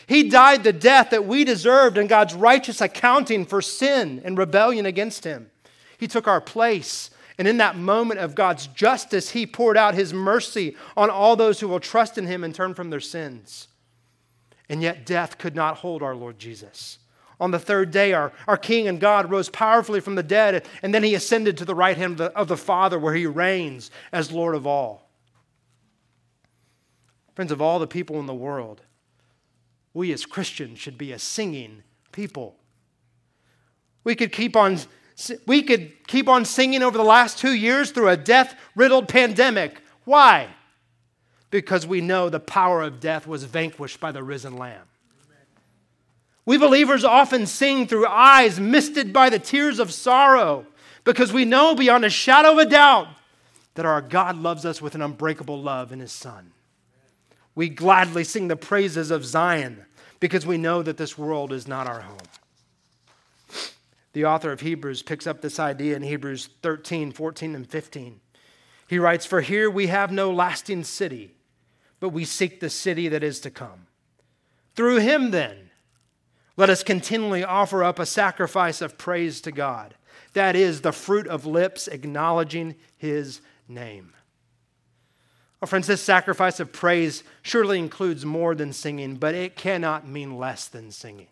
[0.07, 4.85] He died the death that we deserved in God's righteous accounting for sin and rebellion
[4.85, 5.51] against Him.
[5.97, 10.13] He took our place and in that moment of God's justice, He poured out His
[10.13, 13.67] mercy on all those who will trust in Him and turn from their sins.
[14.69, 16.99] And yet, death could not hold our Lord Jesus.
[17.39, 20.93] On the third day, our, our King and God rose powerfully from the dead, and
[20.93, 23.91] then He ascended to the right hand of the, of the Father, where He reigns
[24.11, 25.09] as Lord of all.
[27.35, 28.81] Friends, of all the people in the world,
[29.93, 32.55] we as Christians should be a singing people.
[34.03, 34.79] We could keep on
[35.45, 39.81] we could keep on singing over the last two years through a death riddled pandemic.
[40.03, 40.49] Why?
[41.51, 44.87] Because we know the power of death was vanquished by the risen Lamb.
[46.45, 50.67] We believers often sing through eyes misted by the tears of sorrow
[51.03, 53.07] because we know beyond a shadow of a doubt
[53.73, 56.51] that our God loves us with an unbreakable love in His Son.
[57.55, 59.85] We gladly sing the praises of Zion
[60.19, 62.17] because we know that this world is not our home.
[64.13, 68.21] The author of Hebrews picks up this idea in Hebrews 13, 14, and 15.
[68.87, 71.34] He writes, For here we have no lasting city,
[71.99, 73.87] but we seek the city that is to come.
[74.75, 75.69] Through him, then,
[76.57, 79.95] let us continually offer up a sacrifice of praise to God.
[80.33, 84.13] That is the fruit of lips acknowledging his name.
[85.59, 90.37] Well, friends, this sacrifice of praise surely includes more than singing, but it cannot mean
[90.37, 91.27] less than singing.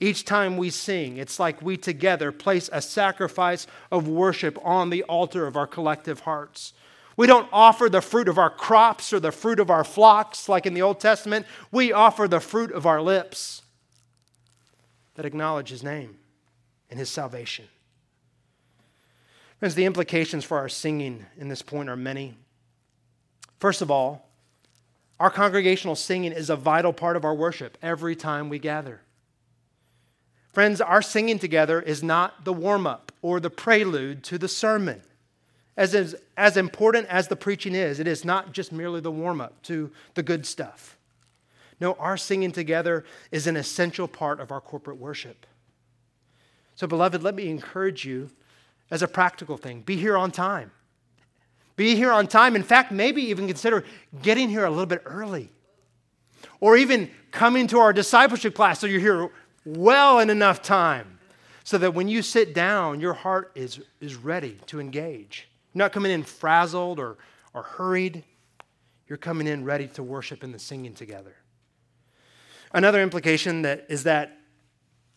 [0.00, 5.02] Each time we sing, it's like we together place a sacrifice of worship on the
[5.04, 6.72] altar of our collective hearts.
[7.18, 10.66] We don't offer the fruit of our crops or the fruit of our flocks like
[10.66, 11.46] in the Old Testament.
[11.72, 13.62] We offer the fruit of our lips
[15.16, 16.16] that acknowledge his name
[16.88, 17.64] and his salvation.
[19.58, 22.36] Friends, the implications for our singing in this point are many.
[23.58, 24.28] First of all,
[25.18, 29.00] our congregational singing is a vital part of our worship every time we gather.
[30.52, 35.02] Friends, our singing together is not the warm up or the prelude to the sermon.
[35.78, 39.62] As, as important as the preaching is, it is not just merely the warm up
[39.62, 40.98] to the good stuff.
[41.80, 45.46] No, our singing together is an essential part of our corporate worship.
[46.74, 48.30] So, beloved, let me encourage you
[48.90, 50.72] as a practical thing be here on time.
[51.76, 52.56] Be here on time.
[52.56, 53.84] In fact, maybe even consider
[54.20, 55.52] getting here a little bit early.
[56.58, 59.30] Or even coming to our discipleship class so you're here
[59.64, 61.20] well in enough time
[61.62, 65.48] so that when you sit down, your heart is, is ready to engage.
[65.78, 67.18] You're not coming in frazzled or,
[67.54, 68.24] or hurried.
[69.06, 71.36] You're coming in ready to worship in the singing together.
[72.74, 74.40] Another implication that is that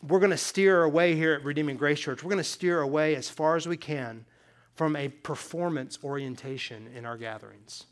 [0.06, 2.22] we're going to steer away here at Redeeming Grace Church.
[2.22, 4.24] We're going to steer away as far as we can
[4.76, 7.86] from a performance orientation in our gatherings.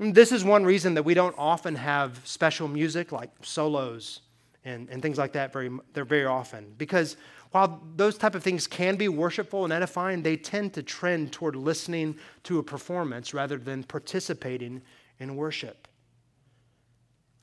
[0.00, 4.22] And this is one reason that we don't often have special music like solos
[4.64, 6.74] and, and things like that very, they're very often.
[6.78, 7.16] Because
[7.52, 11.54] while those type of things can be worshipful and edifying, they tend to trend toward
[11.54, 14.82] listening to a performance rather than participating
[15.20, 15.86] in worship.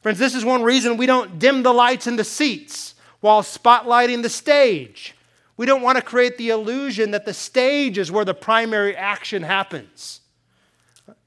[0.02, 4.24] Friends, this is one reason we don't dim the lights in the seats while spotlighting
[4.24, 5.16] the stage.
[5.58, 9.44] We don't want to create the illusion that the stage is where the primary action
[9.44, 10.22] happens.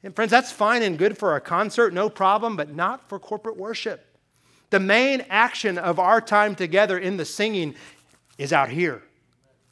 [0.02, 3.56] And friends, that's fine and good for a concert, no problem, but not for corporate
[3.56, 4.18] worship.
[4.70, 7.74] The main action of our time together in the singing
[8.42, 9.02] is out here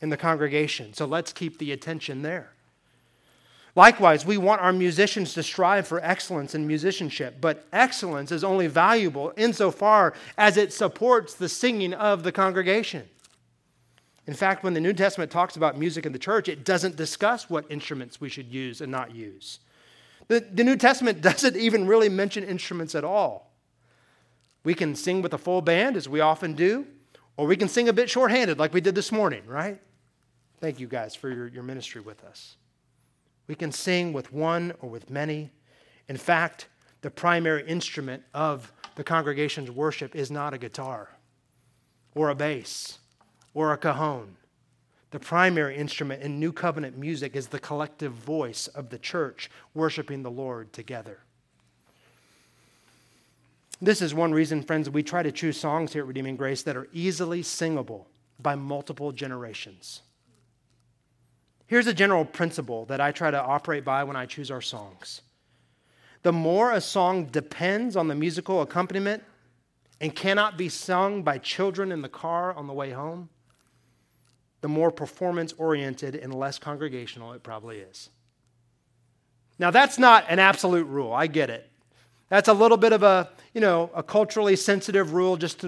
[0.00, 0.94] in the congregation.
[0.94, 2.52] So let's keep the attention there.
[3.76, 8.66] Likewise, we want our musicians to strive for excellence in musicianship, but excellence is only
[8.66, 13.08] valuable insofar as it supports the singing of the congregation.
[14.26, 17.50] In fact, when the New Testament talks about music in the church, it doesn't discuss
[17.50, 19.60] what instruments we should use and not use.
[20.28, 23.52] The, the New Testament doesn't even really mention instruments at all.
[24.62, 26.86] We can sing with a full band, as we often do,
[27.40, 29.80] or we can sing a bit shorthanded, like we did this morning, right?
[30.60, 32.56] Thank you guys for your, your ministry with us.
[33.46, 35.50] We can sing with one or with many.
[36.06, 36.68] In fact,
[37.00, 41.16] the primary instrument of the congregation's worship is not a guitar
[42.14, 42.98] or a bass
[43.54, 44.36] or a cajon.
[45.10, 50.22] The primary instrument in New Covenant music is the collective voice of the church worshiping
[50.22, 51.20] the Lord together.
[53.82, 56.76] This is one reason, friends, we try to choose songs here at Redeeming Grace that
[56.76, 60.02] are easily singable by multiple generations.
[61.66, 65.22] Here's a general principle that I try to operate by when I choose our songs.
[66.22, 69.22] The more a song depends on the musical accompaniment
[70.00, 73.30] and cannot be sung by children in the car on the way home,
[74.60, 78.10] the more performance oriented and less congregational it probably is.
[79.58, 81.12] Now, that's not an absolute rule.
[81.12, 81.70] I get it.
[82.28, 85.64] That's a little bit of a, you know, a culturally sensitive rule just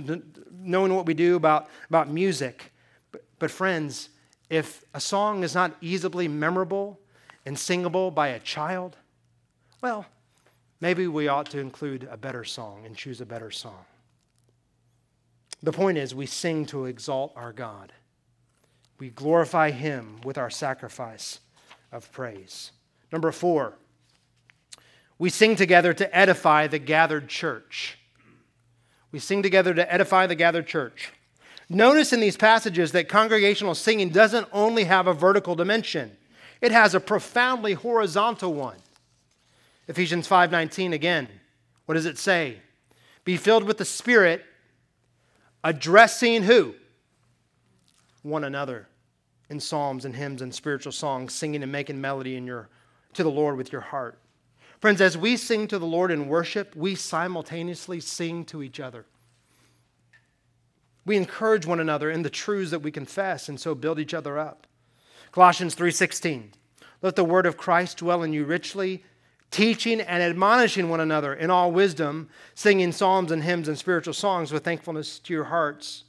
[0.51, 2.73] knowing what we do about, about music.
[3.11, 4.09] But, but friends,
[4.49, 7.01] if a song is not easily memorable
[7.45, 8.97] and singable by a child,
[9.81, 10.07] well,
[10.81, 13.85] maybe we ought to include a better song and choose a better song.
[15.63, 17.93] The point is, we sing to exalt our God.
[18.99, 21.41] We glorify Him with our sacrifice
[21.93, 22.73] of praise.
[23.13, 23.75] Number four,
[25.23, 27.97] we sing together to edify the gathered church.
[29.13, 31.13] We sing together to edify the gathered church.
[31.69, 36.17] Notice in these passages that congregational singing doesn't only have a vertical dimension,
[36.61, 38.79] it has a profoundly horizontal one.
[39.87, 41.29] Ephesians 5:19 again.
[41.87, 42.61] What does it say?
[43.25, 44.45] Be filled with the Spirit,
[45.63, 46.75] addressing who?
[48.23, 48.89] One another
[49.49, 52.69] in psalms and hymns and spiritual songs, singing and making melody in your,
[53.13, 54.19] to the Lord with your heart.
[54.83, 59.07] Friends, as we sing to the Lord in worship, we simultaneously sing to each other.
[61.07, 64.41] We encourage one another in the truths that we confess and so build each other
[64.41, 64.67] up.
[65.31, 66.55] Colossians 3:16.
[67.01, 69.05] Let the word of Christ dwell in you richly,
[69.53, 74.51] teaching and admonishing one another in all wisdom, singing psalms and hymns and spiritual songs
[74.51, 76.03] with thankfulness to your hearts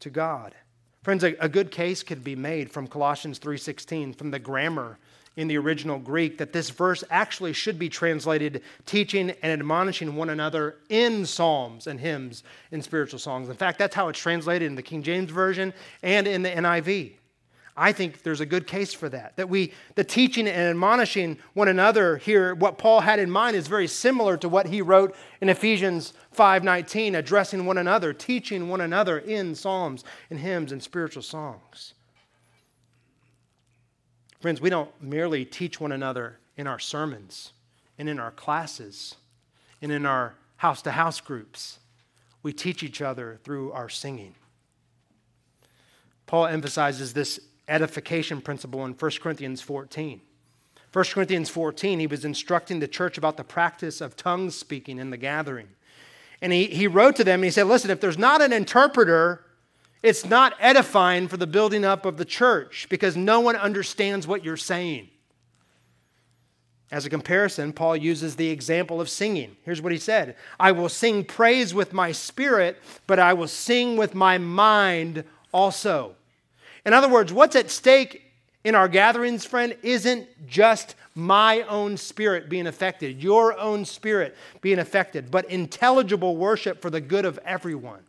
[0.00, 0.54] to God.
[1.02, 4.98] Friends, a, good case could be made from Colossians 3:16 from the grammar
[5.36, 10.30] in the original Greek that this verse actually should be translated teaching and admonishing one
[10.30, 13.48] another in psalms and hymns and spiritual songs.
[13.48, 15.72] In fact, that's how it's translated in the King James Version
[16.02, 17.14] and in the NIV.
[17.76, 19.36] I think there's a good case for that.
[19.36, 23.68] That we, the teaching and admonishing one another here, what Paul had in mind is
[23.68, 29.18] very similar to what he wrote in Ephesians 5:19, addressing one another, teaching one another
[29.18, 31.94] in psalms and hymns and spiritual songs.
[34.40, 37.52] Friends, we don't merely teach one another in our sermons
[37.98, 39.16] and in our classes
[39.82, 41.78] and in our house to house groups.
[42.42, 44.34] We teach each other through our singing.
[46.26, 47.38] Paul emphasizes this
[47.68, 50.20] edification principle in 1 Corinthians 14.
[50.92, 55.10] 1 Corinthians 14, he was instructing the church about the practice of tongues speaking in
[55.10, 55.68] the gathering.
[56.42, 59.44] And he, he wrote to them and he said, Listen, if there's not an interpreter,
[60.02, 64.44] it's not edifying for the building up of the church because no one understands what
[64.44, 65.08] you're saying.
[66.90, 69.56] As a comparison, Paul uses the example of singing.
[69.64, 73.96] Here's what he said I will sing praise with my spirit, but I will sing
[73.96, 76.16] with my mind also.
[76.84, 78.22] In other words, what's at stake
[78.64, 84.78] in our gatherings, friend, isn't just my own spirit being affected, your own spirit being
[84.78, 88.00] affected, but intelligible worship for the good of everyone.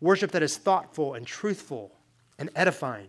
[0.00, 1.92] Worship that is thoughtful and truthful
[2.38, 3.08] and edifying.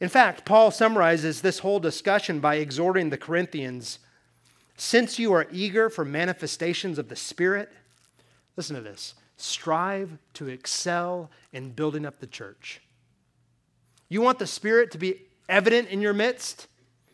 [0.00, 3.98] In fact, Paul summarizes this whole discussion by exhorting the Corinthians
[4.76, 7.70] since you are eager for manifestations of the Spirit,
[8.56, 12.80] listen to this strive to excel in building up the church.
[14.08, 16.68] You want the Spirit to be evident in your midst?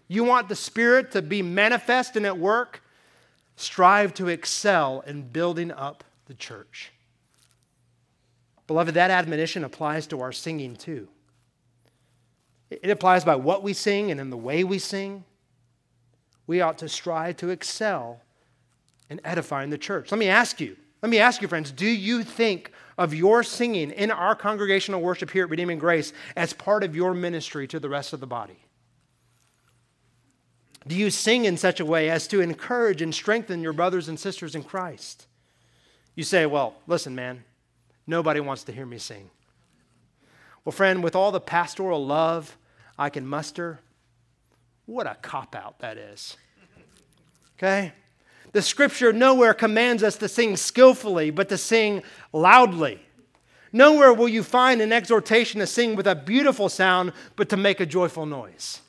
[0.07, 2.83] You want the Spirit to be manifest and at work?
[3.57, 6.93] Strive to excel in building up the church.
[8.71, 11.09] Beloved, that admonition applies to our singing too.
[12.71, 15.25] It applies by what we sing and in the way we sing.
[16.47, 18.21] We ought to strive to excel
[19.09, 20.13] in edifying the church.
[20.13, 23.91] Let me ask you let me ask you, friends, do you think of your singing
[23.91, 27.89] in our congregational worship here at Redeeming Grace as part of your ministry to the
[27.89, 28.67] rest of the body?
[30.87, 34.21] Do you sing in such a way as to encourage and strengthen your brothers and
[34.21, 35.27] sisters in Christ?
[36.15, 37.43] You say, well, listen, man,
[38.11, 39.31] nobody wants to hear me sing.
[40.65, 42.57] Well, friend, with all the pastoral love
[42.99, 43.81] I can muster,
[44.85, 46.37] what a cop out that is.
[47.57, 47.93] Okay?
[48.53, 52.03] The scripture nowhere commands us to sing skillfully, but to sing
[52.33, 53.01] loudly.
[53.73, 57.79] Nowhere will you find an exhortation to sing with a beautiful sound, but to make
[57.79, 58.81] a joyful noise.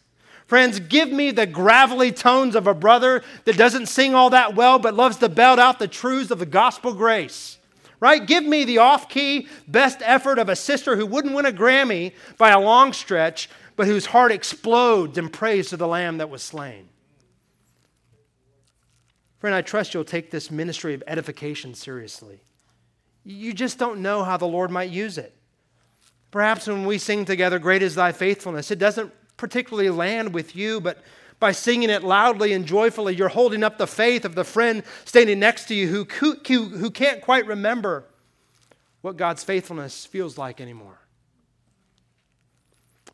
[0.48, 4.80] Friends, give me the gravelly tones of a brother that doesn't sing all that well,
[4.80, 7.58] but loves to belt out the truths of the gospel grace.
[8.02, 8.26] Right?
[8.26, 12.14] Give me the off key, best effort of a sister who wouldn't win a Grammy
[12.38, 16.42] by a long stretch, but whose heart explodes in praise to the Lamb that was
[16.42, 16.90] slain.
[19.38, 22.42] Friend, I trust you'll take this ministry of edification seriously.
[23.24, 25.36] You just don't know how the Lord might use it.
[26.32, 30.82] Perhaps when we sing together, Great is Thy Faithfulness, it doesn't particularly land with you,
[30.82, 31.04] but
[31.42, 35.40] by singing it loudly and joyfully, you're holding up the faith of the friend standing
[35.40, 36.06] next to you who,
[36.48, 38.06] who, who can't quite remember
[39.02, 41.00] what God's faithfulness feels like anymore.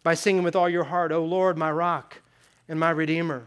[0.03, 2.21] By singing with all your heart, O Lord, my rock
[2.67, 3.45] and my redeemer.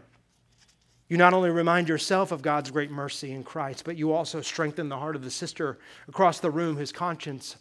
[1.07, 4.89] You not only remind yourself of God's great mercy in Christ, but you also strengthen
[4.89, 5.77] the heart of the sister
[6.07, 7.55] across the room whose conscience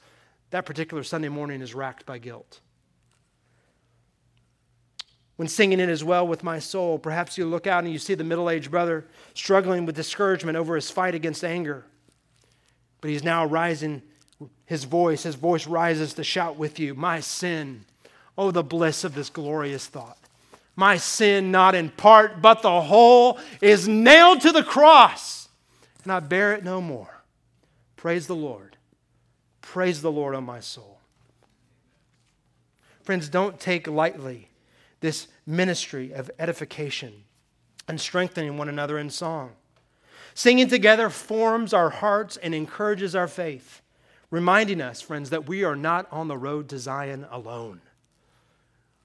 [0.50, 2.60] that particular Sunday morning is racked by guilt.
[5.41, 8.12] When singing it as well with my soul, perhaps you look out and you see
[8.12, 11.86] the middle aged brother struggling with discouragement over his fight against anger.
[13.01, 14.03] But he's now rising
[14.66, 17.86] his voice, his voice rises to shout with you, My sin.
[18.36, 20.18] Oh, the bliss of this glorious thought.
[20.76, 25.49] My sin, not in part, but the whole, is nailed to the cross,
[26.03, 27.22] and I bear it no more.
[27.97, 28.76] Praise the Lord.
[29.62, 30.99] Praise the Lord, on my soul.
[33.03, 34.49] Friends, don't take lightly
[35.01, 37.24] this ministry of edification
[37.88, 39.53] and strengthening one another in song.
[40.34, 43.82] Singing together forms our hearts and encourages our faith,
[44.30, 47.80] reminding us, friends, that we are not on the road to Zion alone.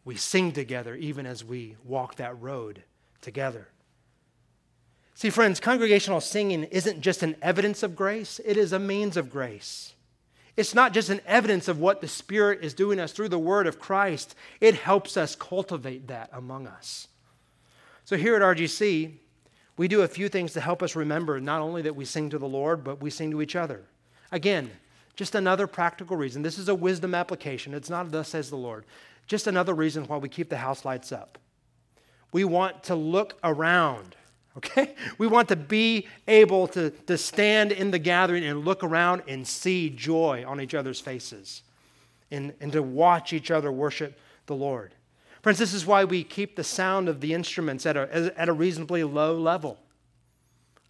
[0.03, 2.83] We sing together even as we walk that road
[3.21, 3.69] together.
[5.15, 9.31] See, friends, congregational singing isn't just an evidence of grace, it is a means of
[9.31, 9.94] grace.
[10.57, 13.67] It's not just an evidence of what the Spirit is doing us through the Word
[13.67, 17.07] of Christ, it helps us cultivate that among us.
[18.05, 19.11] So, here at RGC,
[19.77, 22.37] we do a few things to help us remember not only that we sing to
[22.37, 23.83] the Lord, but we sing to each other.
[24.31, 24.71] Again,
[25.15, 26.41] just another practical reason.
[26.41, 27.73] This is a wisdom application.
[27.73, 28.85] It's not thus says the Lord.
[29.27, 31.37] Just another reason why we keep the house lights up.
[32.31, 34.15] We want to look around,
[34.57, 34.95] okay?
[35.17, 39.47] We want to be able to, to stand in the gathering and look around and
[39.47, 41.61] see joy on each other's faces
[42.31, 44.93] and, and to watch each other worship the Lord.
[45.41, 48.53] Friends, this is why we keep the sound of the instruments at a, at a
[48.53, 49.77] reasonably low level.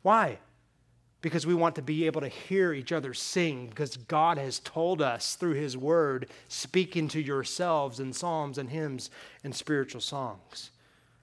[0.01, 0.39] Why?
[1.22, 5.01] Because we want to be able to hear each other sing, because God has told
[5.01, 9.09] us through His Word, speaking to yourselves in psalms and hymns
[9.43, 10.72] and spiritual songs.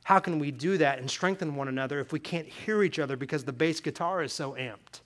[0.04, 3.16] How can we do that and strengthen one another if we can't hear each other
[3.16, 5.00] because the bass guitar is so amped?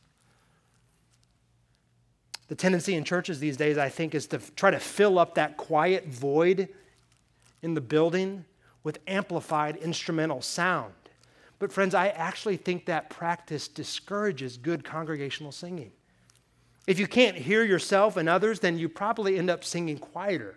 [2.49, 5.57] The tendency in churches these days, I think, is to try to fill up that
[5.57, 6.69] quiet void
[7.63, 8.45] in the building
[8.85, 10.95] with amplified instrumental sound.
[11.59, 15.91] But, friends, I actually think that practice discourages good congregational singing.
[16.87, 20.57] If you can't hear yourself and others, then you probably end up singing quieter.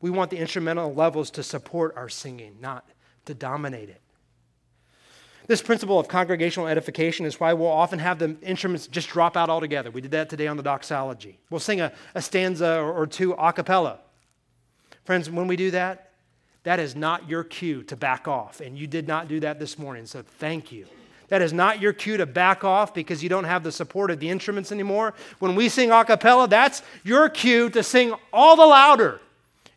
[0.00, 2.88] We want the instrumental levels to support our singing, not
[3.30, 4.00] to dominate it.
[5.46, 9.48] This principle of congregational edification is why we'll often have the instruments just drop out
[9.48, 9.90] altogether.
[9.90, 11.38] We did that today on the doxology.
[11.48, 13.98] We'll sing a, a stanza or, or two a cappella.
[15.04, 16.10] Friends, when we do that,
[16.62, 18.60] that is not your cue to back off.
[18.60, 20.86] And you did not do that this morning, so thank you.
[21.28, 24.20] That is not your cue to back off because you don't have the support of
[24.20, 25.14] the instruments anymore.
[25.38, 29.20] When we sing a cappella, that's your cue to sing all the louder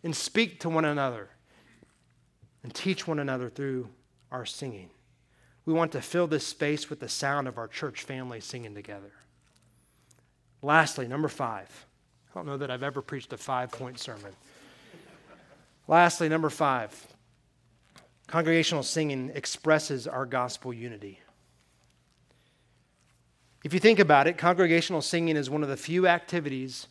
[0.03, 1.29] and speak to one another
[2.63, 3.89] and teach one another through
[4.31, 4.89] our singing.
[5.65, 9.11] We want to fill this space with the sound of our church family singing together.
[10.61, 11.85] Lastly, number five.
[12.31, 14.33] I don't know that I've ever preached a five point sermon.
[15.87, 17.07] Lastly, number five,
[18.27, 21.19] congregational singing expresses our gospel unity.
[23.63, 26.87] If you think about it, congregational singing is one of the few activities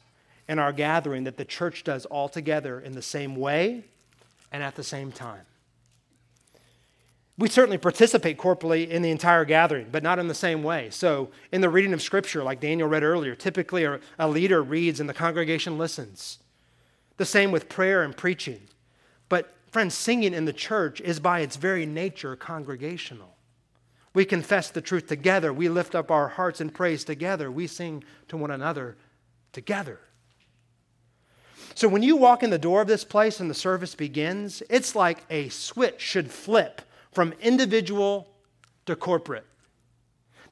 [0.49, 3.85] in our gathering that the church does all together in the same way
[4.51, 5.43] and at the same time.
[7.39, 10.91] We certainly participate corporally in the entire gathering, but not in the same way.
[10.91, 13.85] So, in the reading of Scripture, like Daniel read earlier, typically
[14.19, 16.39] a, leader reads and the congregation listens.
[17.17, 18.61] The same with prayer and preaching.
[19.31, 23.35] But, friends, singing in the church is by its very nature congregational.
[24.15, 25.55] We confess the truth together.
[25.55, 27.51] We lift up our hearts in praise together.
[27.51, 28.99] We sing to one another
[29.53, 30.01] together.
[31.75, 34.95] So when you walk in the door of this place and the service begins, it's
[34.95, 38.29] like a switch should flip from individual
[38.87, 39.47] to corporate.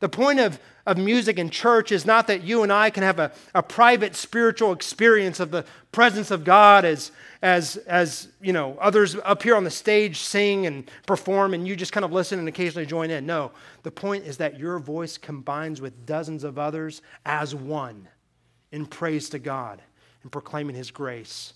[0.01, 3.19] The point of, of music in church is not that you and I can have
[3.19, 8.79] a, a private spiritual experience of the presence of God as, as, as you know,
[8.81, 12.39] others up here on the stage sing and perform and you just kind of listen
[12.39, 13.27] and occasionally join in.
[13.27, 13.53] No,
[13.83, 18.09] the point is that your voice combines with dozens of others as one
[18.73, 19.83] in praise to God
[20.23, 21.53] and proclaiming his grace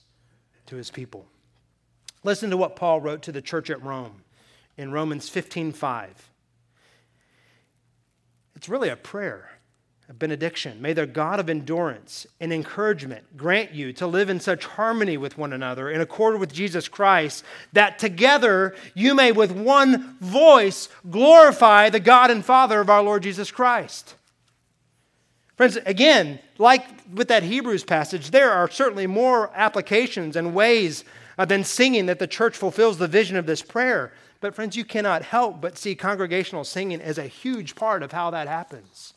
[0.67, 1.27] to his people.
[2.25, 4.24] Listen to what Paul wrote to the church at Rome
[4.77, 6.31] in Romans 15:5.
[8.57, 9.51] It's really a prayer,
[10.09, 10.81] a benediction.
[10.81, 15.37] May the God of endurance and encouragement grant you to live in such harmony with
[15.37, 21.91] one another in accord with Jesus Christ that together you may with one voice glorify
[21.91, 24.15] the God and Father of our Lord Jesus Christ.
[25.57, 31.05] Friends, again, like with that Hebrews passage, there are certainly more applications and ways
[31.39, 34.13] uh, than singing that the church fulfills the vision of this prayer.
[34.45, 38.29] But, friends, you cannot help but see congregational singing as a huge part of how
[38.33, 39.15] that happens.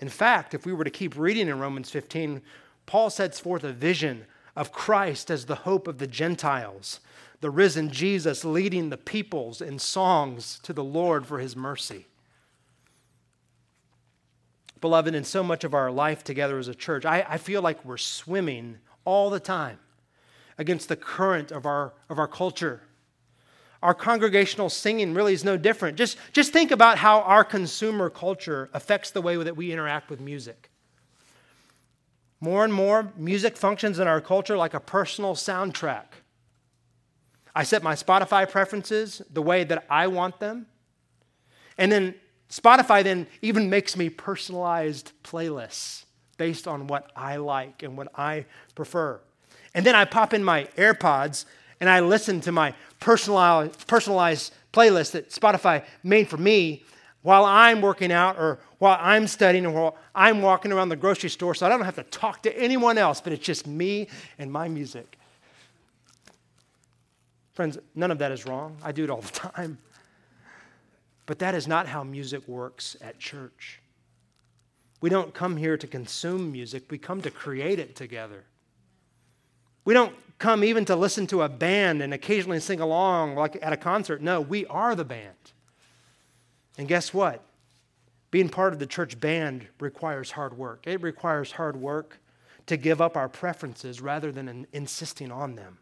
[0.00, 2.42] In fact, if we were to keep reading in Romans 15,
[2.84, 7.00] Paul sets forth a vision of Christ as the hope of the Gentiles,
[7.40, 12.06] the risen Jesus leading the peoples in songs to the Lord for his mercy.
[14.82, 17.82] Beloved, in so much of our life together as a church, I, I feel like
[17.82, 18.76] we're swimming
[19.06, 19.78] all the time
[20.58, 22.82] against the current of our, of our culture
[23.82, 25.96] our congregational singing really is no different.
[25.96, 30.20] Just, just think about how our consumer culture affects the way that we interact with
[30.20, 30.70] music.
[32.40, 36.04] More and more, music functions in our culture like a personal soundtrack.
[37.54, 40.66] I set my Spotify preferences the way that I want them.
[41.76, 42.14] And then
[42.50, 46.04] Spotify then even makes me personalized playlists
[46.36, 49.20] based on what I like and what I prefer.
[49.74, 51.44] And then I pop in my AirPods
[51.80, 56.84] and I listen to my personalized, personalized playlist that Spotify made for me
[57.22, 61.30] while I'm working out or while I'm studying or while I'm walking around the grocery
[61.30, 64.50] store so I don't have to talk to anyone else, but it's just me and
[64.50, 65.18] my music.
[67.52, 68.76] Friends, none of that is wrong.
[68.82, 69.78] I do it all the time.
[71.26, 73.80] But that is not how music works at church.
[75.00, 78.44] We don't come here to consume music, we come to create it together.
[79.84, 83.72] We don't come even to listen to a band and occasionally sing along like at
[83.72, 84.22] a concert.
[84.22, 85.52] No, we are the band.
[86.78, 87.44] And guess what?
[88.30, 90.86] Being part of the church band requires hard work.
[90.86, 92.18] It requires hard work
[92.66, 95.78] to give up our preferences rather than insisting on them.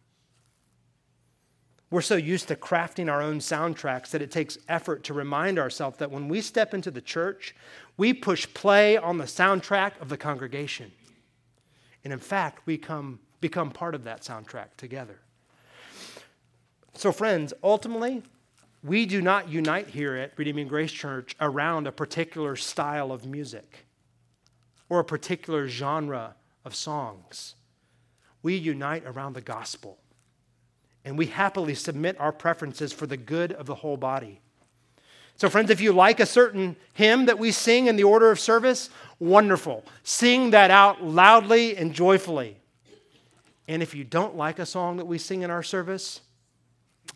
[1.90, 5.99] We're so used to crafting our own soundtracks that it takes effort to remind ourselves
[5.99, 7.55] that when we step into the church,
[7.96, 10.92] we push play on the soundtrack of the congregation.
[12.05, 15.20] And in fact, we come, become part of that soundtrack together.
[16.95, 18.22] So, friends, ultimately,
[18.82, 23.86] we do not unite here at Redeeming Grace Church around a particular style of music
[24.89, 26.34] or a particular genre
[26.64, 27.55] of songs.
[28.43, 29.99] We unite around the gospel
[31.05, 34.41] and we happily submit our preferences for the good of the whole body.
[35.36, 38.41] So, friends, if you like a certain hymn that we sing in the order of
[38.41, 39.84] service, wonderful.
[40.03, 42.57] Sing that out loudly and joyfully.
[43.69, 46.23] And if you don't like a song that we sing in our service,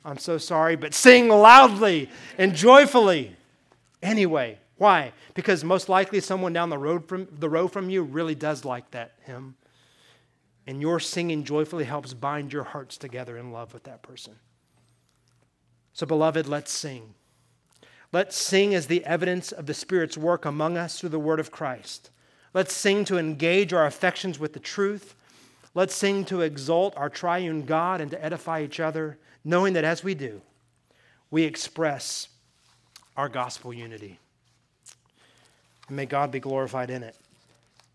[0.05, 3.35] I'm so sorry, but sing loudly and joyfully
[4.03, 4.59] anyway.
[4.77, 5.13] Why?
[5.35, 8.91] Because most likely someone down the road from the row from you really does like
[8.93, 9.57] that hymn
[10.67, 14.35] and your singing joyfully helps bind your hearts together in love with that person.
[15.93, 17.15] So, beloved, let's sing.
[18.13, 21.51] Let's sing as the evidence of the Spirit's work among us through the word of
[21.51, 22.11] Christ.
[22.55, 25.15] Let's sing to engage our affections with the truth.
[25.75, 30.05] Let's sing to exalt our triune God and to edify each other, knowing that as
[30.05, 30.43] we do,
[31.31, 32.29] we express
[33.17, 34.19] our gospel unity.
[35.89, 37.17] And may God be glorified in it.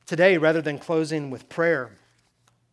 [0.06, 1.92] Today, rather than closing with prayer,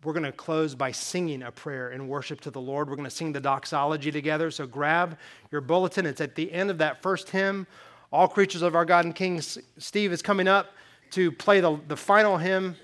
[0.04, 2.88] we're going to close by singing a prayer in worship to the Lord.
[2.88, 4.50] We're going to sing the doxology together.
[4.50, 5.18] So grab
[5.50, 6.06] your bulletin.
[6.06, 7.66] It's at the end of that first hymn.
[8.12, 9.40] All creatures of our God and King.
[9.40, 10.72] Steve is coming up
[11.12, 12.76] to play the, the final hymn.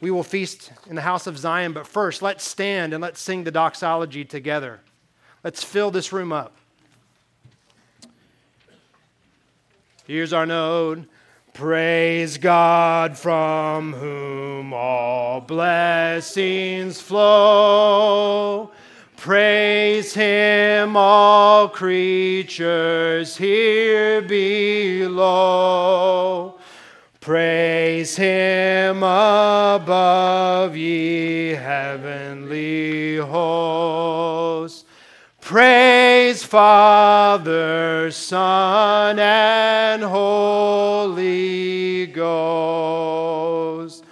[0.00, 1.72] We will feast in the house of Zion.
[1.72, 4.80] But first, let's stand and let's sing the doxology together.
[5.44, 6.56] Let's fill this room up.
[10.06, 11.04] Here's our note.
[11.52, 18.70] Praise God from whom all blessings flow.
[19.16, 25.40] Praise him, all creatures here below.
[27.20, 34.86] Praise him above, ye heavenly hosts.
[35.38, 44.02] Praise Father, Son, and Holy Ghost.